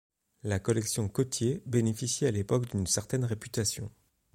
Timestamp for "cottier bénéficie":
1.07-2.25